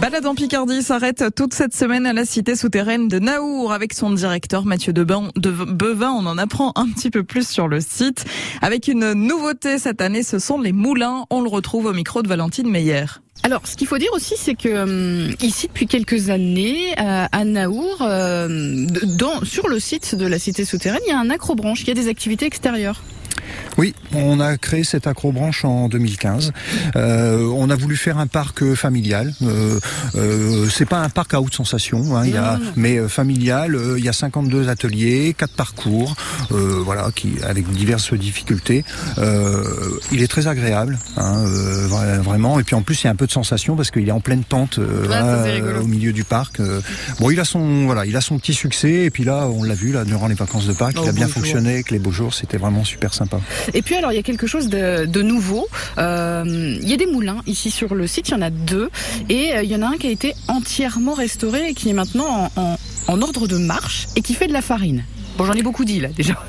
[0.00, 4.10] Balade en Picardie s'arrête toute cette semaine à la cité souterraine de Naour avec son
[4.10, 6.10] directeur Mathieu Debin, de Bevin.
[6.10, 8.26] On en apprend un petit peu plus sur le site.
[8.60, 11.24] Avec une nouveauté cette année, ce sont les moulins.
[11.30, 13.06] On le retrouve au micro de Valentine Meyer.
[13.42, 17.44] Alors, ce qu'il faut dire aussi, c'est que euh, ici, depuis quelques années, euh, à
[17.44, 18.86] Naour, euh,
[19.44, 21.94] sur le site de la cité souterraine, il y a un acrobranche, il y a
[21.94, 23.02] des activités extérieures.
[23.78, 26.52] Oui, on a créé cette acrobranche en 2015.
[26.96, 29.34] Euh, on a voulu faire un parc familial.
[29.42, 29.78] Euh,
[30.14, 33.78] euh, c'est pas un parc à haute sensation, hein, il y a, mais euh, familial.
[33.96, 36.14] il y a 52 ateliers, quatre parcours,
[36.50, 38.84] voilà, qui avec diverses difficultés.
[40.12, 41.44] il est très agréable, hein,
[42.22, 42.60] vraiment.
[42.60, 44.20] Et puis en plus, il y a un peu de sensation parce qu'il est en
[44.20, 46.60] pleine pente au milieu du parc.
[47.20, 49.04] bon, il a son voilà, il a son petit succès.
[49.04, 51.12] Et puis là, on l'a vu là durant les vacances de Pâques, il a oh,
[51.12, 52.34] bien fonctionné avec les beaux jours.
[52.34, 53.35] C'était vraiment super sympa.
[53.74, 55.66] Et puis alors il y a quelque chose de, nouveau.
[55.98, 56.44] Euh,
[56.80, 58.90] il y a des moulins ici sur le site, il y en a deux,
[59.28, 61.94] et euh, il y en a un qui a été entièrement restauré et qui est
[61.94, 62.76] maintenant en, en,
[63.08, 65.04] en ordre de marche et qui fait de la farine.
[65.36, 66.42] Bon, j'en ai beaucoup dit là déjà.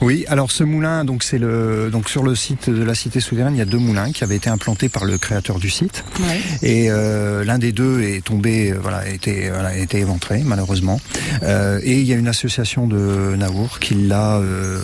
[0.00, 3.54] Oui, alors ce moulin, donc c'est le donc sur le site de la cité souterraine,
[3.54, 6.04] il y a deux moulins qui avaient été implantés par le créateur du site.
[6.20, 6.40] Ouais.
[6.62, 10.42] Et euh, l'un des deux est tombé, euh, voilà, a été voilà, a été éventré
[10.44, 11.00] malheureusement.
[11.42, 14.80] Euh, et il y a une association de Naour qui l'a euh,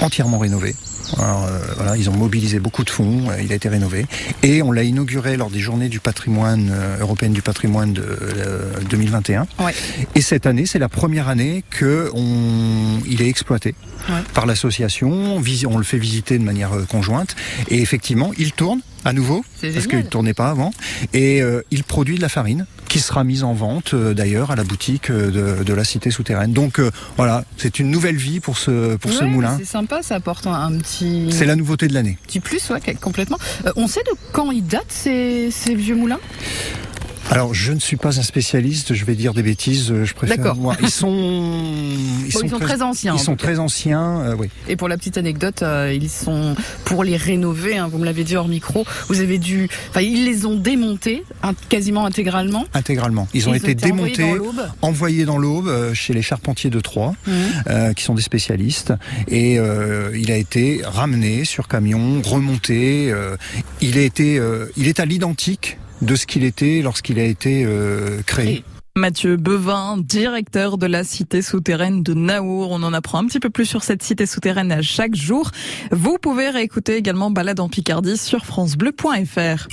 [0.00, 0.74] entièrement rénové.
[1.18, 4.06] Alors, euh, voilà, ils ont mobilisé beaucoup de fonds, euh, il a été rénové
[4.42, 8.18] et on l'a inauguré lors des journées du patrimoine euh, européenne du patrimoine de
[8.88, 9.46] 2021.
[9.58, 9.74] Ouais.
[10.14, 13.74] Et cette année, c'est la première année que on, il est exploité
[14.08, 14.22] ouais.
[14.34, 15.40] par l'association.
[15.66, 17.36] On le fait visiter de manière conjointe
[17.68, 20.72] et effectivement, il tourne à nouveau parce qu'il ne tournait pas avant
[21.12, 24.56] et euh, il produit de la farine qui sera mise en vente euh, d'ailleurs à
[24.56, 26.52] la boutique euh, de, de, la cité souterraine.
[26.52, 29.56] Donc euh, voilà, c'est une nouvelle vie pour ce pour ouais, ce moulin.
[29.58, 31.28] C'est sympa, ça apporte un, un petit.
[31.30, 32.18] C'est la nouveauté de l'année.
[32.26, 33.38] Petit plus, ouais, complètement.
[33.76, 36.18] on sait de quand ils datent ces, ces vieux moulins?
[37.30, 40.36] Alors, je ne suis pas un spécialiste, je vais dire des bêtises, je préfère.
[40.36, 40.56] D'accord.
[40.56, 40.76] Moi.
[40.80, 43.14] Ils sont, ils, bon, sont, ils sont, très, anciens.
[43.14, 44.48] Ils sont très anciens, euh, oui.
[44.68, 47.78] Et pour la petite anecdote, euh, ils sont pour les rénover.
[47.78, 48.84] Hein, vous me l'avez dit hors micro.
[49.08, 51.24] Vous avez dû, enfin, ils les ont démontés
[51.68, 52.64] quasiment intégralement.
[52.74, 53.28] Intégralement.
[53.32, 54.36] Ils ont, ils été, ont été démontés,
[54.82, 57.32] envoyés dans l'aube euh, chez les charpentiers de Troyes, mmh.
[57.68, 58.92] euh, qui sont des spécialistes,
[59.28, 63.12] et euh, il a été ramené sur camion, remonté.
[63.80, 64.40] il a été,
[64.76, 68.64] il est à l'identique de ce qu'il était lorsqu'il a été euh, créé.
[68.96, 72.70] Mathieu Bevin, directeur de la cité souterraine de Naour.
[72.72, 75.50] On en apprend un petit peu plus sur cette cité souterraine à chaque jour.
[75.92, 79.68] Vous pouvez réécouter également Balade en Picardie sur francebleu.fr.